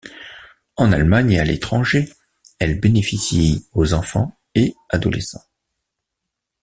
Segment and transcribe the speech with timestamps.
[0.77, 2.09] En Allemagne et à l'étranger,
[2.57, 5.45] elles bénéficient aux enfants et adolescents.